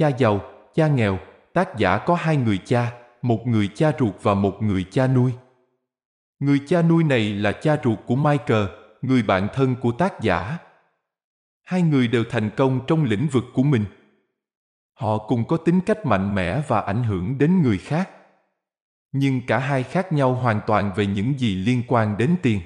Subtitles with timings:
[0.00, 0.40] Cha giàu,
[0.74, 1.18] cha nghèo,
[1.52, 5.32] tác giả có hai người cha, một người cha ruột và một người cha nuôi.
[6.38, 8.66] Người cha nuôi này là cha ruột của Michael,
[9.02, 10.58] người bạn thân của tác giả.
[11.62, 13.84] Hai người đều thành công trong lĩnh vực của mình.
[14.94, 18.10] Họ cùng có tính cách mạnh mẽ và ảnh hưởng đến người khác.
[19.12, 22.60] Nhưng cả hai khác nhau hoàn toàn về những gì liên quan đến tiền.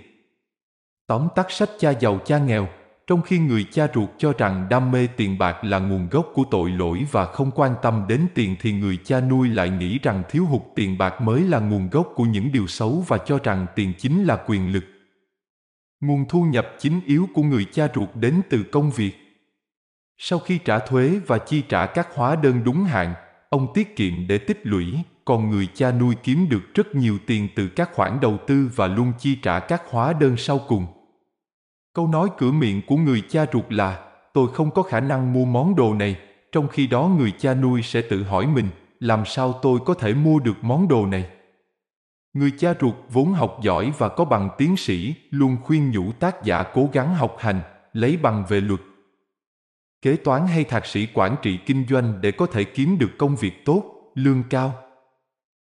[1.06, 2.68] Tóm tắt sách cha giàu cha nghèo,
[3.06, 6.44] trong khi người cha ruột cho rằng đam mê tiền bạc là nguồn gốc của
[6.50, 10.22] tội lỗi và không quan tâm đến tiền thì người cha nuôi lại nghĩ rằng
[10.30, 13.66] thiếu hụt tiền bạc mới là nguồn gốc của những điều xấu và cho rằng
[13.74, 14.84] tiền chính là quyền lực.
[16.00, 19.12] Nguồn thu nhập chính yếu của người cha ruột đến từ công việc.
[20.18, 23.14] Sau khi trả thuế và chi trả các hóa đơn đúng hạn,
[23.50, 24.94] ông tiết kiệm để tích lũy,
[25.24, 28.86] còn người cha nuôi kiếm được rất nhiều tiền từ các khoản đầu tư và
[28.86, 30.86] luôn chi trả các hóa đơn sau cùng.
[31.94, 35.44] Câu nói cửa miệng của người cha ruột là tôi không có khả năng mua
[35.44, 36.16] món đồ này,
[36.52, 38.68] trong khi đó người cha nuôi sẽ tự hỏi mình
[39.00, 41.30] làm sao tôi có thể mua được món đồ này.
[42.32, 46.44] Người cha ruột vốn học giỏi và có bằng tiến sĩ luôn khuyên nhủ tác
[46.44, 47.60] giả cố gắng học hành,
[47.92, 48.80] lấy bằng về luật.
[50.02, 53.36] Kế toán hay thạc sĩ quản trị kinh doanh để có thể kiếm được công
[53.36, 53.82] việc tốt,
[54.14, 54.74] lương cao.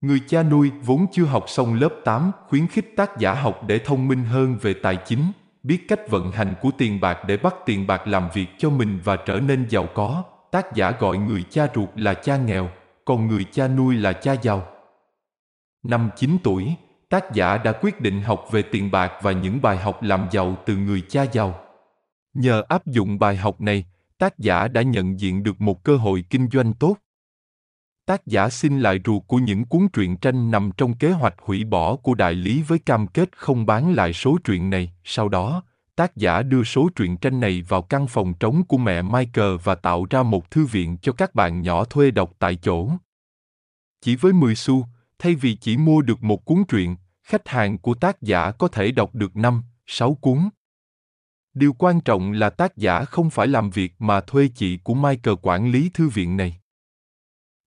[0.01, 3.79] Người cha nuôi vốn chưa học xong lớp 8 khuyến khích tác giả học để
[3.79, 5.23] thông minh hơn về tài chính,
[5.65, 8.99] biết cách vận hành của tiền bạc để bắt tiền bạc làm việc cho mình
[9.03, 10.23] và trở nên giàu có.
[10.51, 12.69] Tác giả gọi người cha ruột là cha nghèo,
[13.05, 14.67] còn người cha nuôi là cha giàu.
[15.83, 16.75] Năm 9 tuổi,
[17.09, 20.55] tác giả đã quyết định học về tiền bạc và những bài học làm giàu
[20.65, 21.59] từ người cha giàu.
[22.33, 23.85] Nhờ áp dụng bài học này,
[24.17, 26.95] tác giả đã nhận diện được một cơ hội kinh doanh tốt.
[28.05, 31.63] Tác giả xin lại ruột của những cuốn truyện tranh nằm trong kế hoạch hủy
[31.63, 34.93] bỏ của đại lý với cam kết không bán lại số truyện này.
[35.03, 35.63] Sau đó,
[35.95, 39.75] tác giả đưa số truyện tranh này vào căn phòng trống của mẹ Michael và
[39.75, 42.89] tạo ra một thư viện cho các bạn nhỏ thuê đọc tại chỗ.
[44.01, 44.85] Chỉ với 10 xu,
[45.19, 48.91] thay vì chỉ mua được một cuốn truyện, khách hàng của tác giả có thể
[48.91, 50.49] đọc được 5, 6 cuốn.
[51.53, 55.35] Điều quan trọng là tác giả không phải làm việc mà thuê chị của Michael
[55.41, 56.59] quản lý thư viện này.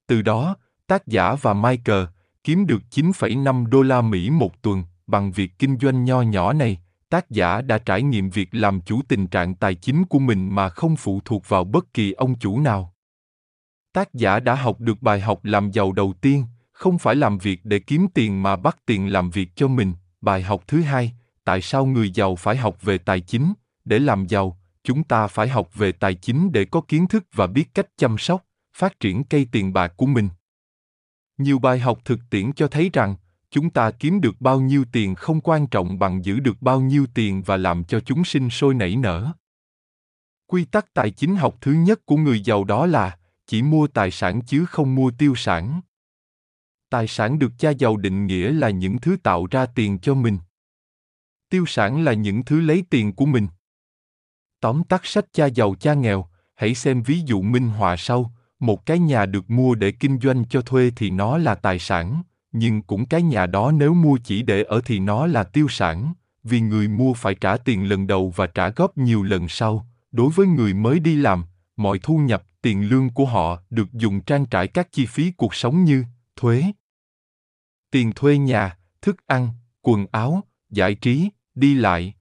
[0.08, 2.04] Từ đó, tác giả và Michael
[2.44, 6.78] kiếm được 9,5 đô la Mỹ một tuần bằng việc kinh doanh nho nhỏ này.
[7.08, 10.69] Tác giả đã trải nghiệm việc làm chủ tình trạng tài chính của mình mà
[10.69, 12.94] không phụ thuộc vào bất kỳ ông chủ nào.
[13.92, 17.60] Tác giả đã học được bài học làm giàu đầu tiên, không phải làm việc
[17.64, 19.92] để kiếm tiền mà bắt tiền làm việc cho mình.
[20.20, 21.12] Bài học thứ hai,
[21.44, 23.52] tại sao người giàu phải học về tài chính?
[23.84, 27.46] Để làm giàu, chúng ta phải học về tài chính để có kiến thức và
[27.46, 28.47] biết cách chăm sóc
[28.78, 30.28] phát triển cây tiền bạc của mình.
[31.38, 33.16] Nhiều bài học thực tiễn cho thấy rằng,
[33.50, 37.06] chúng ta kiếm được bao nhiêu tiền không quan trọng bằng giữ được bao nhiêu
[37.14, 39.32] tiền và làm cho chúng sinh sôi nảy nở.
[40.46, 44.10] Quy tắc tài chính học thứ nhất của người giàu đó là chỉ mua tài
[44.10, 45.80] sản chứ không mua tiêu sản.
[46.90, 50.38] Tài sản được cha giàu định nghĩa là những thứ tạo ra tiền cho mình.
[51.48, 53.48] Tiêu sản là những thứ lấy tiền của mình.
[54.60, 58.86] Tóm tắt sách cha giàu cha nghèo, hãy xem ví dụ minh họa sau, một
[58.86, 62.82] cái nhà được mua để kinh doanh cho thuê thì nó là tài sản, nhưng
[62.82, 66.12] cũng cái nhà đó nếu mua chỉ để ở thì nó là tiêu sản,
[66.44, 69.86] vì người mua phải trả tiền lần đầu và trả góp nhiều lần sau.
[70.12, 71.44] Đối với người mới đi làm,
[71.76, 75.54] mọi thu nhập, tiền lương của họ được dùng trang trải các chi phí cuộc
[75.54, 76.04] sống như
[76.36, 76.64] thuế,
[77.90, 79.48] tiền thuê nhà, thức ăn,
[79.82, 82.14] quần áo, giải trí, đi lại.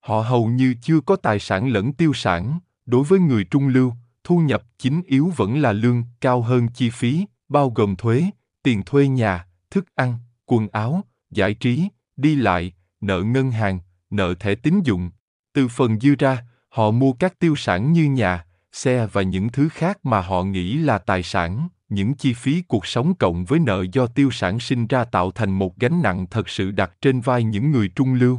[0.00, 2.58] Họ hầu như chưa có tài sản lẫn tiêu sản.
[2.86, 3.92] Đối với người trung lưu
[4.24, 8.24] thu nhập chính yếu vẫn là lương cao hơn chi phí, bao gồm thuế,
[8.62, 13.78] tiền thuê nhà, thức ăn, quần áo, giải trí, đi lại, nợ ngân hàng,
[14.10, 15.10] nợ thẻ tín dụng.
[15.52, 19.68] Từ phần dư ra, họ mua các tiêu sản như nhà, xe và những thứ
[19.68, 23.84] khác mà họ nghĩ là tài sản, những chi phí cuộc sống cộng với nợ
[23.92, 27.44] do tiêu sản sinh ra tạo thành một gánh nặng thật sự đặt trên vai
[27.44, 28.38] những người trung lưu.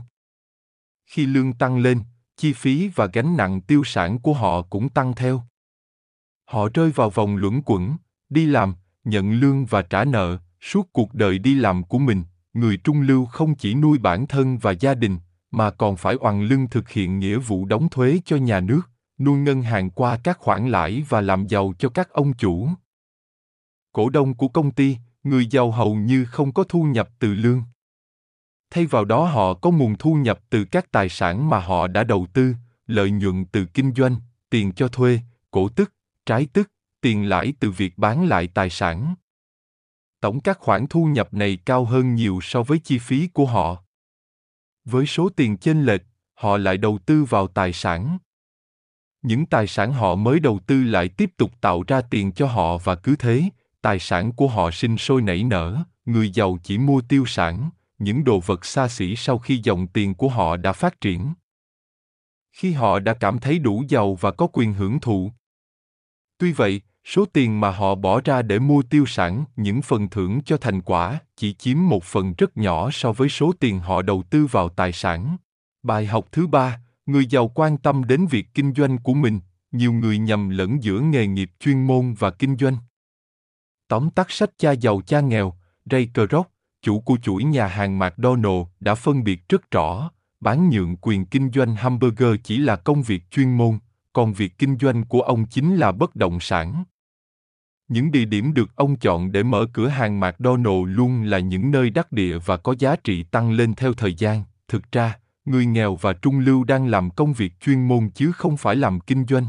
[1.05, 1.99] Khi lương tăng lên,
[2.37, 5.43] chi phí và gánh nặng tiêu sản của họ cũng tăng theo.
[6.53, 7.97] Họ rơi vào vòng luẩn quẩn,
[8.29, 12.23] đi làm, nhận lương và trả nợ, suốt cuộc đời đi làm của mình,
[12.53, 15.17] người trung lưu không chỉ nuôi bản thân và gia đình,
[15.51, 18.81] mà còn phải oằn lưng thực hiện nghĩa vụ đóng thuế cho nhà nước,
[19.19, 22.69] nuôi ngân hàng qua các khoản lãi và làm giàu cho các ông chủ.
[23.93, 27.63] Cổ đông của công ty, người giàu hầu như không có thu nhập từ lương.
[28.69, 32.03] Thay vào đó họ có nguồn thu nhập từ các tài sản mà họ đã
[32.03, 32.53] đầu tư,
[32.87, 34.15] lợi nhuận từ kinh doanh,
[34.49, 35.19] tiền cho thuê,
[35.51, 35.93] cổ tức,
[36.25, 36.71] trái tức,
[37.01, 39.15] tiền lãi từ việc bán lại tài sản.
[40.19, 43.83] Tổng các khoản thu nhập này cao hơn nhiều so với chi phí của họ.
[44.85, 46.01] Với số tiền chênh lệch,
[46.33, 48.17] họ lại đầu tư vào tài sản.
[49.21, 52.77] những tài sản họ mới đầu tư lại tiếp tục tạo ra tiền cho họ
[52.77, 53.43] và cứ thế,
[53.81, 58.23] tài sản của họ sinh sôi nảy nở, người giàu chỉ mua tiêu sản, những
[58.23, 61.33] đồ vật xa xỉ sau khi dòng tiền của họ đã phát triển.
[62.51, 65.31] Khi họ đã cảm thấy đủ giàu và có quyền hưởng thụ.
[66.43, 70.41] Tuy vậy, số tiền mà họ bỏ ra để mua tiêu sản, những phần thưởng
[70.45, 74.23] cho thành quả, chỉ chiếm một phần rất nhỏ so với số tiền họ đầu
[74.29, 75.37] tư vào tài sản.
[75.83, 79.39] Bài học thứ ba, người giàu quan tâm đến việc kinh doanh của mình,
[79.71, 82.77] nhiều người nhầm lẫn giữa nghề nghiệp chuyên môn và kinh doanh.
[83.87, 85.53] Tóm tắt sách cha giàu cha nghèo,
[85.91, 86.51] Ray Kroc,
[86.81, 91.51] chủ của chuỗi nhà hàng McDonald đã phân biệt rất rõ, bán nhượng quyền kinh
[91.51, 93.79] doanh hamburger chỉ là công việc chuyên môn,
[94.13, 96.83] còn việc kinh doanh của ông chính là bất động sản.
[97.87, 101.89] Những địa điểm được ông chọn để mở cửa hàng McDonald luôn là những nơi
[101.89, 104.43] đắc địa và có giá trị tăng lên theo thời gian.
[104.67, 108.57] Thực ra, người nghèo và trung lưu đang làm công việc chuyên môn chứ không
[108.57, 109.47] phải làm kinh doanh.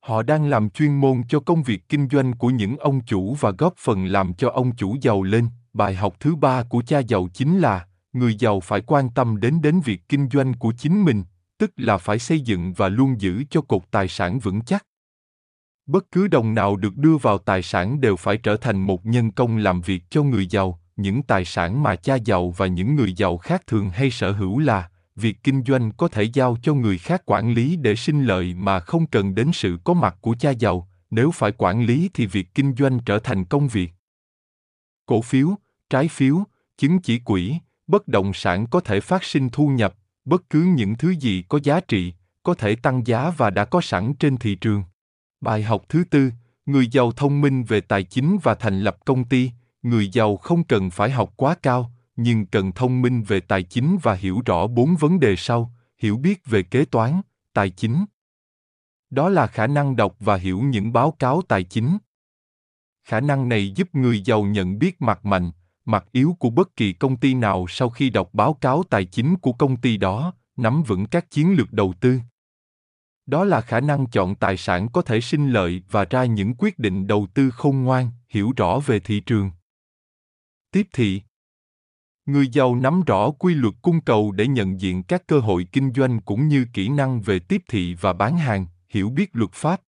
[0.00, 3.50] Họ đang làm chuyên môn cho công việc kinh doanh của những ông chủ và
[3.50, 5.48] góp phần làm cho ông chủ giàu lên.
[5.72, 9.62] Bài học thứ ba của cha giàu chính là người giàu phải quan tâm đến
[9.62, 11.24] đến việc kinh doanh của chính mình,
[11.58, 14.86] tức là phải xây dựng và luôn giữ cho cột tài sản vững chắc.
[15.86, 19.30] Bất cứ đồng nào được đưa vào tài sản đều phải trở thành một nhân
[19.30, 23.12] công làm việc cho người giàu, những tài sản mà cha giàu và những người
[23.16, 26.98] giàu khác thường hay sở hữu là việc kinh doanh có thể giao cho người
[26.98, 30.50] khác quản lý để sinh lợi mà không cần đến sự có mặt của cha
[30.50, 33.92] giàu nếu phải quản lý thì việc kinh doanh trở thành công việc
[35.06, 35.54] cổ phiếu
[35.90, 36.44] trái phiếu
[36.78, 37.54] chứng chỉ quỹ
[37.86, 41.58] bất động sản có thể phát sinh thu nhập bất cứ những thứ gì có
[41.62, 44.82] giá trị, có thể tăng giá và đã có sẵn trên thị trường.
[45.40, 46.30] Bài học thứ tư,
[46.66, 49.50] người giàu thông minh về tài chính và thành lập công ty.
[49.82, 53.98] Người giàu không cần phải học quá cao, nhưng cần thông minh về tài chính
[54.02, 55.72] và hiểu rõ bốn vấn đề sau.
[55.98, 57.20] Hiểu biết về kế toán,
[57.52, 58.04] tài chính.
[59.10, 61.98] Đó là khả năng đọc và hiểu những báo cáo tài chính.
[63.04, 65.50] Khả năng này giúp người giàu nhận biết mặt mạnh
[65.84, 69.36] mặt yếu của bất kỳ công ty nào sau khi đọc báo cáo tài chính
[69.36, 72.20] của công ty đó, nắm vững các chiến lược đầu tư.
[73.26, 76.78] Đó là khả năng chọn tài sản có thể sinh lợi và ra những quyết
[76.78, 79.50] định đầu tư khôn ngoan, hiểu rõ về thị trường.
[80.70, 81.22] Tiếp thị.
[82.26, 85.92] Người giàu nắm rõ quy luật cung cầu để nhận diện các cơ hội kinh
[85.92, 89.80] doanh cũng như kỹ năng về tiếp thị và bán hàng, hiểu biết luật pháp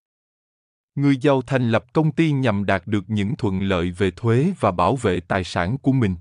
[0.96, 4.70] người giàu thành lập công ty nhằm đạt được những thuận lợi về thuế và
[4.70, 6.14] bảo vệ tài sản của mình.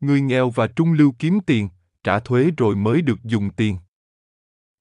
[0.00, 1.68] Người nghèo và trung lưu kiếm tiền,
[2.04, 3.76] trả thuế rồi mới được dùng tiền.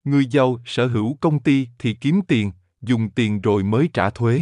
[0.03, 2.51] Người giàu sở hữu công ty thì kiếm tiền,
[2.81, 4.41] dùng tiền rồi mới trả thuế.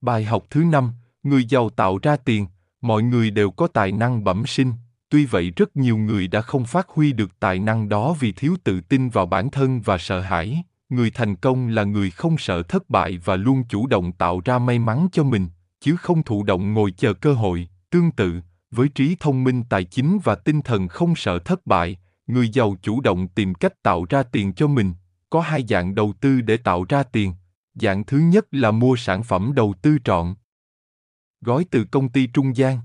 [0.00, 0.92] Bài học thứ năm,
[1.22, 2.46] người giàu tạo ra tiền.
[2.80, 4.72] Mọi người đều có tài năng bẩm sinh.
[5.08, 8.56] Tuy vậy rất nhiều người đã không phát huy được tài năng đó vì thiếu
[8.64, 12.62] tự tin vào bản thân và sợ hãi người thành công là người không sợ
[12.62, 15.48] thất bại và luôn chủ động tạo ra may mắn cho mình
[15.80, 17.68] chứ không thụ động ngồi chờ cơ hội.
[17.90, 18.40] Tương tự
[18.70, 21.98] với trí thông minh tài chính và tinh thần không sợ thất bại
[22.28, 24.94] người giàu chủ động tìm cách tạo ra tiền cho mình.
[25.30, 27.34] Có hai dạng đầu tư để tạo ra tiền.
[27.74, 30.34] Dạng thứ nhất là mua sản phẩm đầu tư trọn.
[31.40, 32.80] Gói từ công ty trung gian.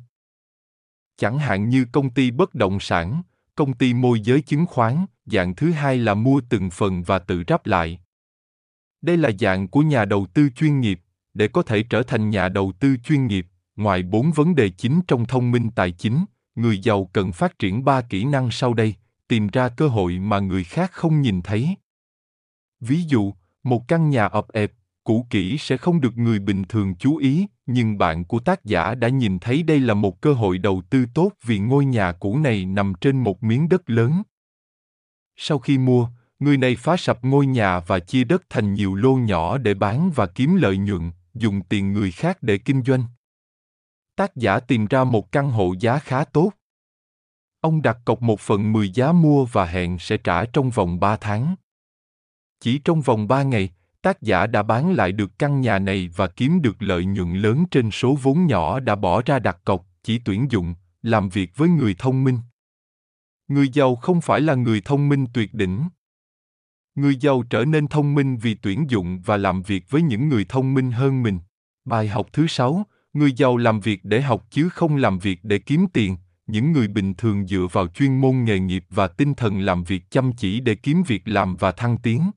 [1.17, 3.21] Chẳng hạn như công ty bất động sản,
[3.55, 7.44] công ty môi giới chứng khoán, dạng thứ hai là mua từng phần và tự
[7.47, 8.00] ráp lại.
[9.01, 11.00] Đây là dạng của nhà đầu tư chuyên nghiệp,
[11.33, 15.01] để có thể trở thành nhà đầu tư chuyên nghiệp, ngoài bốn vấn đề chính
[15.07, 18.95] trong thông minh tài chính, người giàu cần phát triển ba kỹ năng sau đây,
[19.27, 21.75] tìm ra cơ hội mà người khác không nhìn thấy.
[22.79, 23.33] Ví dụ,
[23.63, 24.72] một căn nhà ập ẹp,
[25.03, 28.95] cũ kỹ sẽ không được người bình thường chú ý, nhưng bạn của tác giả
[28.95, 32.38] đã nhìn thấy đây là một cơ hội đầu tư tốt vì ngôi nhà cũ
[32.38, 34.24] này nằm trên một miếng đất lớn.
[35.36, 39.15] Sau khi mua, người này phá sập ngôi nhà và chia đất thành nhiều lô
[39.15, 43.03] nhỏ để bán và kiếm lợi nhuận, dùng tiền người khác để kinh doanh.
[44.15, 46.51] Tác giả tìm ra một căn hộ giá khá tốt.
[47.62, 51.17] Ông đặt cọc một phần 10 giá mua và hẹn sẽ trả trong vòng 3
[51.17, 51.55] tháng.
[52.60, 53.69] Chỉ trong vòng 3 ngày,
[54.03, 57.65] tác giả đã bán lại được căn nhà này và kiếm được lợi nhuận lớn
[57.72, 61.69] trên số vốn nhỏ đã bỏ ra đặt cọc, chỉ tuyển dụng, làm việc với
[61.69, 62.38] người thông minh.
[63.48, 65.83] Người giàu không phải là người thông minh tuyệt đỉnh.
[66.95, 70.45] Người giàu trở nên thông minh vì tuyển dụng và làm việc với những người
[70.50, 71.39] thông minh hơn mình.
[71.86, 75.60] Bài học thứ sáu, người giàu làm việc để học chứ không làm việc để
[75.60, 76.17] kiếm tiền.
[76.48, 80.12] Những người bình thường dựa vào chuyên môn nghề nghiệp và tinh thần làm việc
[80.12, 82.31] chăm chỉ để kiếm việc làm và thăng tiến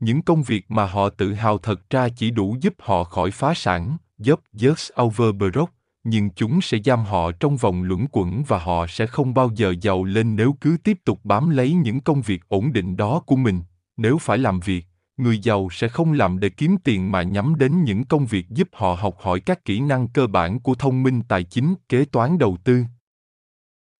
[0.00, 3.54] những công việc mà họ tự hào thật ra chỉ đủ giúp họ khỏi phá
[3.54, 5.72] sản, giúp just over broke,
[6.04, 9.74] nhưng chúng sẽ giam họ trong vòng luẩn quẩn và họ sẽ không bao giờ
[9.80, 13.36] giàu lên nếu cứ tiếp tục bám lấy những công việc ổn định đó của
[13.36, 13.62] mình.
[13.96, 14.86] Nếu phải làm việc,
[15.16, 18.68] người giàu sẽ không làm để kiếm tiền mà nhắm đến những công việc giúp
[18.72, 22.38] họ học hỏi các kỹ năng cơ bản của thông minh tài chính kế toán
[22.38, 22.84] đầu tư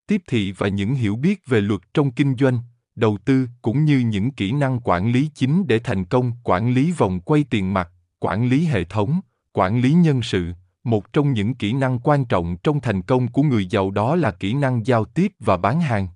[0.07, 2.59] tiếp thị và những hiểu biết về luật trong kinh doanh
[2.97, 6.93] đầu tư cũng như những kỹ năng quản lý chính để thành công quản lý
[6.93, 9.21] vòng quay tiền mặt quản lý hệ thống
[9.53, 10.53] quản lý nhân sự
[10.85, 14.31] một trong những kỹ năng quan trọng trong thành công của người giàu đó là
[14.31, 16.09] kỹ năng giao tiếp và bán hàng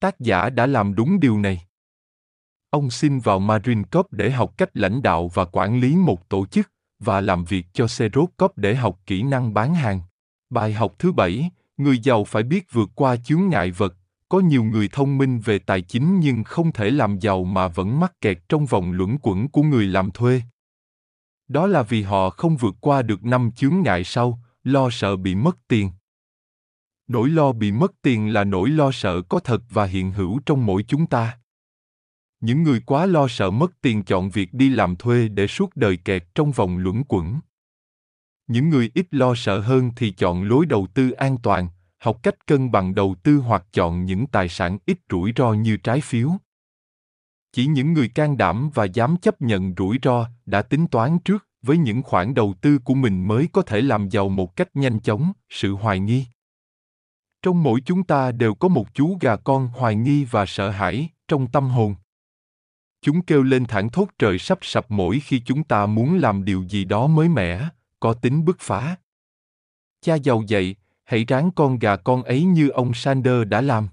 [0.00, 1.68] tác giả đã làm đúng điều này
[2.70, 6.46] ông xin vào Marine Corp để học cách lãnh đạo và quản lý một tổ
[6.46, 10.00] chức và làm việc cho Xerox Corp để học kỹ năng bán hàng.
[10.50, 13.94] Bài học thứ bảy, người giàu phải biết vượt qua chướng ngại vật.
[14.28, 18.00] Có nhiều người thông minh về tài chính nhưng không thể làm giàu mà vẫn
[18.00, 20.42] mắc kẹt trong vòng luẩn quẩn của người làm thuê.
[21.48, 25.34] Đó là vì họ không vượt qua được năm chướng ngại sau, lo sợ bị
[25.34, 25.90] mất tiền.
[27.08, 30.66] Nỗi lo bị mất tiền là nỗi lo sợ có thật và hiện hữu trong
[30.66, 31.38] mỗi chúng ta.
[32.40, 35.96] Những người quá lo sợ mất tiền chọn việc đi làm thuê để suốt đời
[35.96, 37.40] kẹt trong vòng luẩn quẩn.
[38.46, 42.46] Những người ít lo sợ hơn thì chọn lối đầu tư an toàn, học cách
[42.46, 46.30] cân bằng đầu tư hoặc chọn những tài sản ít rủi ro như trái phiếu.
[47.52, 51.46] Chỉ những người can đảm và dám chấp nhận rủi ro đã tính toán trước
[51.62, 55.00] với những khoản đầu tư của mình mới có thể làm giàu một cách nhanh
[55.00, 56.26] chóng, sự hoài nghi.
[57.42, 61.08] Trong mỗi chúng ta đều có một chú gà con hoài nghi và sợ hãi
[61.28, 61.94] trong tâm hồn.
[63.02, 66.64] Chúng kêu lên thẳng thốt trời sắp sập mỗi khi chúng ta muốn làm điều
[66.64, 67.68] gì đó mới mẻ,
[68.00, 68.96] có tính bứt phá.
[70.00, 70.74] Cha giàu dạy,
[71.08, 73.88] hãy ráng con gà con ấy như ông Sander đã làm.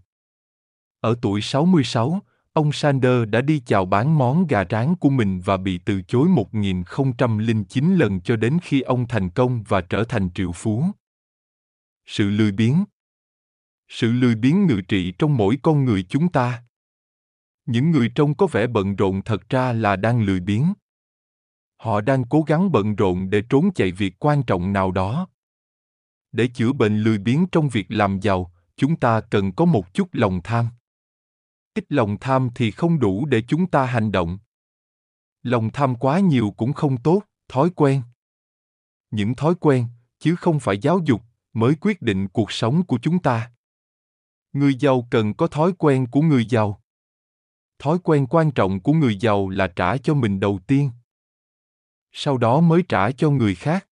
[0.99, 2.19] Ở tuổi 66,
[2.53, 6.29] ông Sander đã đi chào bán món gà rán của mình và bị từ chối
[6.29, 10.85] 1009 lần cho đến khi ông thành công và trở thành triệu phú.
[12.05, 12.85] Sự lười biếng
[13.89, 16.63] Sự lười biếng ngự trị trong mỗi con người chúng ta.
[17.65, 20.73] Những người trông có vẻ bận rộn thật ra là đang lười biếng.
[21.77, 25.27] Họ đang cố gắng bận rộn để trốn chạy việc quan trọng nào đó.
[26.35, 30.09] Để chữa bệnh lười biếng trong việc làm giàu, chúng ta cần có một chút
[30.11, 30.67] lòng tham.
[31.73, 34.37] Ít lòng tham thì không đủ để chúng ta hành động.
[35.43, 38.01] Lòng tham quá nhiều cũng không tốt, thói quen.
[39.11, 39.85] Những thói quen,
[40.19, 41.21] chứ không phải giáo dục,
[41.53, 43.51] mới quyết định cuộc sống của chúng ta.
[44.53, 46.81] Người giàu cần có thói quen của người giàu
[47.79, 50.91] thói quen quan trọng của người giàu là trả cho mình đầu tiên
[52.11, 53.87] sau đó mới trả cho người khác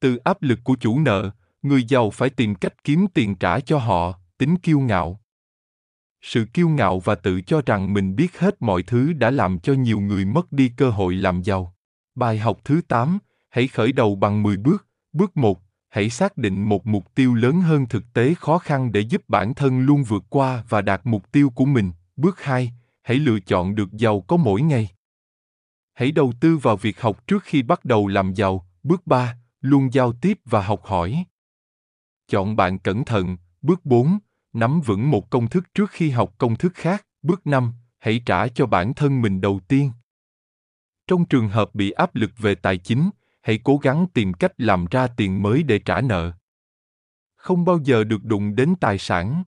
[0.00, 1.30] từ áp lực của chủ nợ
[1.62, 5.20] người giàu phải tìm cách kiếm tiền trả cho họ tính kiêu ngạo
[6.26, 9.72] sự kiêu ngạo và tự cho rằng mình biết hết mọi thứ đã làm cho
[9.72, 11.74] nhiều người mất đi cơ hội làm giàu.
[12.14, 14.86] Bài học thứ 8, hãy khởi đầu bằng 10 bước.
[15.12, 19.00] Bước 1, hãy xác định một mục tiêu lớn hơn thực tế khó khăn để
[19.00, 21.92] giúp bản thân luôn vượt qua và đạt mục tiêu của mình.
[22.16, 22.72] Bước 2,
[23.02, 24.88] hãy lựa chọn được giàu có mỗi ngày.
[25.94, 28.66] Hãy đầu tư vào việc học trước khi bắt đầu làm giàu.
[28.82, 31.24] Bước 3, luôn giao tiếp và học hỏi.
[32.28, 33.36] Chọn bạn cẩn thận.
[33.62, 34.18] Bước 4,
[34.52, 37.06] nắm vững một công thức trước khi học công thức khác.
[37.22, 39.90] Bước 5, hãy trả cho bản thân mình đầu tiên.
[41.06, 43.10] Trong trường hợp bị áp lực về tài chính,
[43.42, 46.32] hãy cố gắng tìm cách làm ra tiền mới để trả nợ.
[47.36, 49.44] Không bao giờ được đụng đến tài sản.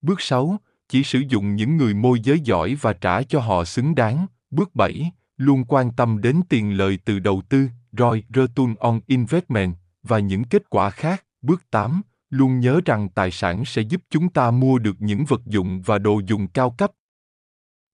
[0.00, 0.56] Bước 6,
[0.88, 4.26] chỉ sử dụng những người môi giới giỏi và trả cho họ xứng đáng.
[4.50, 9.74] Bước 7, luôn quan tâm đến tiền lời từ đầu tư, ROI, Return on Investment,
[10.02, 11.24] và những kết quả khác.
[11.42, 15.40] Bước 8, luôn nhớ rằng tài sản sẽ giúp chúng ta mua được những vật
[15.46, 16.92] dụng và đồ dùng cao cấp.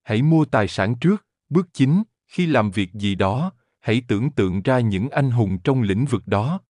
[0.03, 1.27] Hãy mua tài sản trước.
[1.49, 5.83] Bước 9, khi làm việc gì đó, hãy tưởng tượng ra những anh hùng trong
[5.83, 6.61] lĩnh vực đó.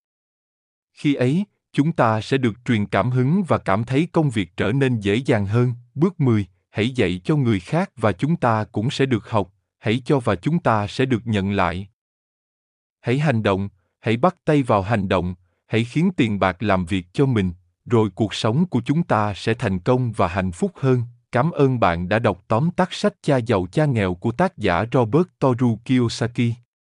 [0.92, 4.72] Khi ấy, chúng ta sẽ được truyền cảm hứng và cảm thấy công việc trở
[4.72, 5.72] nên dễ dàng hơn.
[5.94, 10.02] Bước 10, hãy dạy cho người khác và chúng ta cũng sẽ được học, hãy
[10.04, 11.88] cho và chúng ta sẽ được nhận lại.
[13.00, 13.68] Hãy hành động,
[14.00, 15.34] hãy bắt tay vào hành động,
[15.74, 17.52] hãy khiến tiền bạc làm việc cho mình,
[17.86, 21.02] rồi cuộc sống của chúng ta sẽ thành công và hạnh phúc hơn.
[21.32, 24.84] Cảm ơn bạn đã đọc tóm tắt sách Cha giàu cha nghèo của tác giả
[24.92, 26.63] Robert Toru Kiyosaki.